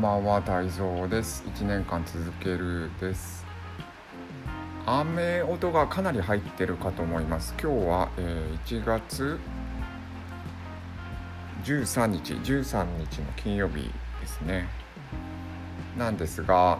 [0.00, 1.44] んばんは、泰造です。
[1.46, 3.44] 1年間続けるです。
[4.86, 7.54] 雨音がかなり入ってるかと思います。
[7.62, 9.38] 今日は、えー1月
[11.64, 13.90] 13日、13日の金曜日
[14.22, 14.68] ですね。
[15.98, 16.78] なんですが、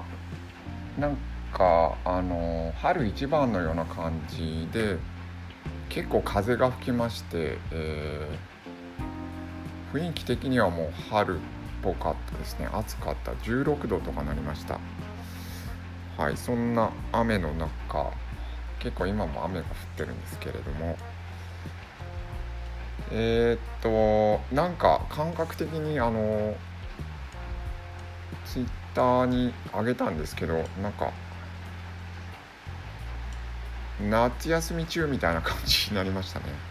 [0.98, 1.16] なん
[1.52, 4.96] か、あの、春一番のような感じで、
[5.91, 8.50] 結構風が吹きまして、えー
[9.93, 11.41] 雰囲気的にはもう春
[11.82, 12.68] ぽかったですね。
[12.72, 13.32] 暑かった。
[13.32, 14.79] 16度とかなりました。
[16.16, 18.12] はいそんな雨の中
[18.79, 19.66] 結構今も雨が降っ
[19.96, 20.96] てるんですけれども。
[23.12, 26.54] えー、っとなんか感覚的にあの
[28.44, 31.11] ツイッターにあげたんですけどなんか
[34.08, 36.70] 夏休み中みたいな感じになりましたね。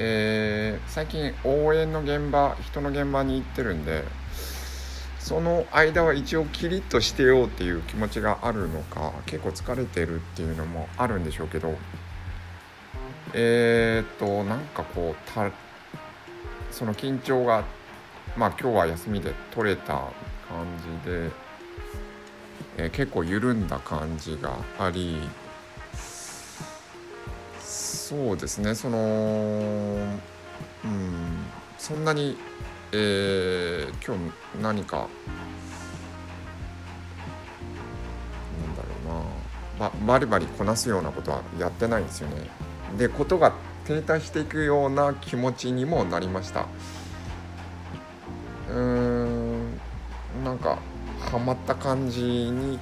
[0.00, 4.04] えー最近応援の現場人の現場に行ってるんで
[5.18, 11.76] その間は一応キリッとしてようっていう気持ちがあるのか結構疲れてるっていうのもあるんでしょうけど
[13.34, 15.50] えー、っとなんかこうた
[16.70, 17.64] その緊張が
[18.36, 19.94] まあ今日は休みで取れた
[20.48, 20.66] 感
[21.04, 21.30] じで、
[22.78, 25.18] えー結構緩んだ感じがあり
[28.08, 28.74] そうですね。
[28.74, 29.00] そのう
[30.86, 31.44] ん
[31.76, 32.38] そんなに、
[32.90, 35.02] えー今日何かな
[38.72, 39.08] んだろう
[39.84, 39.90] な。
[39.90, 42.48] ばバリバリこなすようなことはやってないんですよね。
[42.96, 43.52] でことが
[43.84, 46.64] 停滞していくような気持ちにもなりました。
[48.70, 49.78] うーん
[50.44, 50.78] なんか
[51.20, 52.78] ハマった感じに、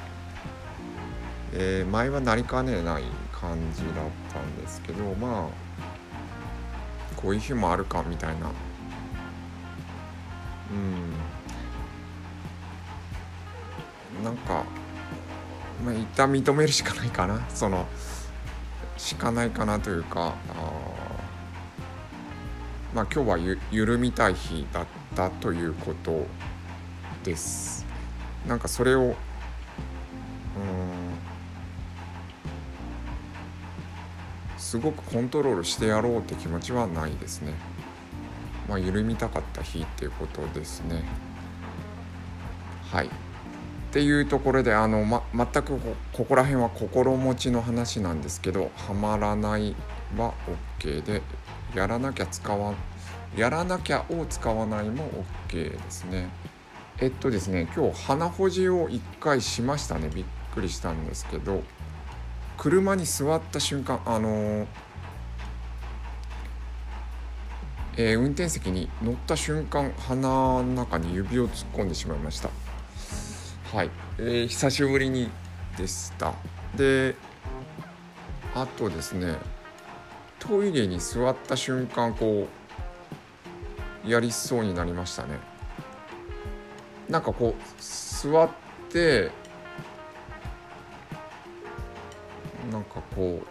[1.52, 3.02] えー前はなりかねない
[3.40, 3.92] 感じだっ
[4.32, 5.76] たんですけどまあ
[7.16, 8.50] こういう日もあるかみたいな。
[10.70, 10.74] う
[14.20, 14.24] ん。
[14.24, 14.64] なんか
[15.84, 17.40] まあ一旦認めるしかないかな。
[17.54, 17.86] その
[18.96, 20.72] しかないかなというかあ
[22.94, 26.26] まあ今日はゆ緩みたい日だったということ
[27.22, 27.86] です。
[28.46, 29.14] なんかそれを
[34.66, 37.54] すごくコントロールしてやろうって気持ちはないですね。
[38.68, 41.04] まあ緩みたかった日っていうことですね。
[42.90, 43.06] はい。
[43.06, 43.10] っ
[43.92, 45.78] ていうところであの、ま、全く
[46.12, 49.76] ここら辺は心持ちの話なんですけどはまらない
[50.18, 50.34] は
[50.80, 51.22] OK で
[51.72, 52.74] やらなきゃ使わ
[53.36, 55.08] やらなきゃを使わないも
[55.48, 56.28] OK ですね。
[56.98, 61.62] えっとですね今日鼻ほじを1回しましたねびっくりしたんですけど
[62.56, 64.66] 車に座った瞬間あのー
[67.98, 72.50] えー運転席に乗った瞬間鼻の中に指を突っ込んでしまいました。
[73.74, 75.30] はい、えー久しぶりに
[75.78, 76.34] でした。
[76.76, 77.14] で
[78.54, 79.36] あとですね
[80.38, 82.48] トイレに座った瞬間こ
[84.06, 85.38] うやりそうになりましたね。
[87.08, 88.50] なんかこう座っ
[88.90, 89.30] て
[92.70, 93.42] なんかこう、うん、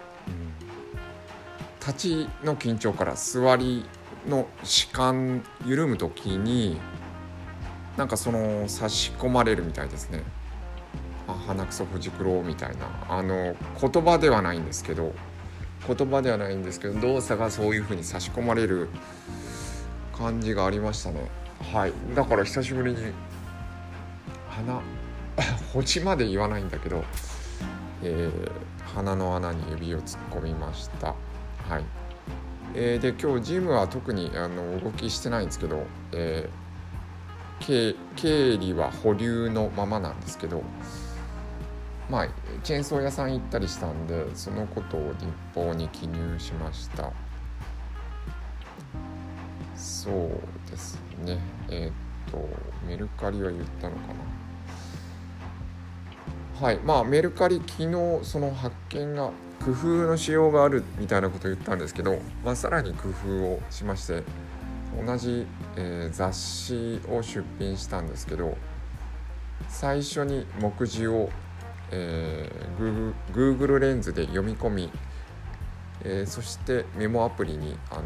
[1.79, 3.85] 立ちの緊張から座り
[4.27, 6.79] の弛緩緩む時に
[7.97, 10.23] なんかその差し込まれるみたいですね。
[11.27, 12.87] あ鼻くそほじくろうみたいな。
[13.09, 15.13] あの言葉ではないんですけど
[15.87, 18.89] 言葉ではないんですけど動作がそういう風に差し込まれる
[20.17, 21.29] 感じがありましたね。
[21.73, 21.93] はい。
[22.15, 22.97] だから久しぶりに
[24.49, 24.81] 鼻
[25.73, 27.03] ほじまで言わないんだけど、
[28.03, 28.51] えー
[28.93, 31.07] 鼻の穴に指を突っ込みました。
[31.67, 31.83] はい、
[32.75, 35.83] えーで今日ジムは特にあの動きしてないんですけど、
[36.13, 36.65] えー
[37.65, 40.61] 経経理は保留のままなんですけど
[42.09, 42.27] まあ
[42.63, 45.25] チェーンソー屋さん行ったりしたんでそのことを日
[45.55, 47.11] 報に記入しました。
[49.75, 51.39] そうですね。
[51.69, 52.47] えーっと
[52.87, 54.13] メルカリは言ったのかな。
[56.59, 56.79] はい。
[56.85, 59.31] まあメルカリ昨日その発見が
[59.63, 64.23] 工夫のしようがあるみたいなことを言ったんですけど、まあ、さらに工夫をしまして
[65.05, 68.57] 同じ、えー雑誌を出品したんですけど
[69.67, 71.29] 最初に目次を、
[71.91, 74.89] えー、Google, レンズで読み込み、
[76.03, 78.03] えーそしてメモアプリにあの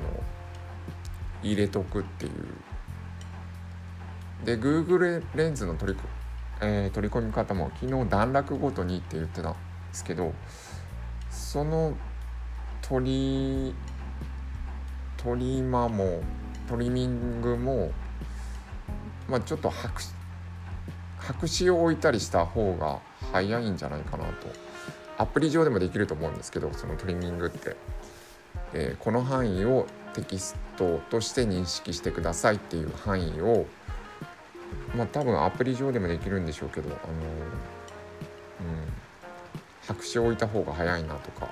[1.44, 2.32] 入れとくっていう。
[4.44, 6.00] で Google レンズの取り、
[6.62, 9.58] えー取り込み方も昨日段落ごとにって言ってたんで
[9.94, 10.34] すけど
[11.30, 11.96] その
[12.82, 13.76] 取り
[15.18, 16.22] トリマも
[16.68, 17.92] トリミングも、
[19.28, 20.02] まあ、ちょっと白
[21.18, 23.00] 白紙を置いたりした方が
[23.32, 24.48] 早いんじゃないかなと。
[25.20, 27.76] アプリ上でもできると思うんですけどそのトリミングって、
[28.74, 33.66] えー、この範囲をテキストとして認識してくださいっていう範囲を
[34.96, 39.00] まあ多分アプリ上でもできるんでしょうけどあのうん
[39.88, 41.50] 白紙を置いた方が早いなとか、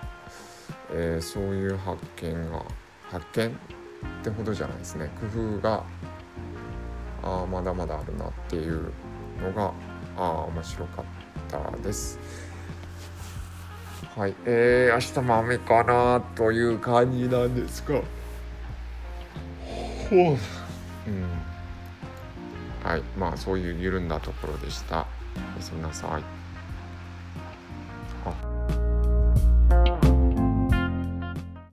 [0.92, 2.64] えー、そういう発見が
[3.10, 3.54] 発見っ
[4.24, 5.84] てほどじゃないですね工夫が
[7.24, 8.92] あまだまだあるなっていう
[9.42, 9.74] のが
[10.18, 11.06] あ面白かっ
[11.48, 12.20] たです。
[14.16, 18.02] はい、えー、明日も雨かなという感じなんですが。
[20.10, 20.18] ほう。
[21.08, 21.57] うん。
[22.88, 25.06] はい、まあそういう緩んだところでした。
[25.36, 26.47] おやすみなさい。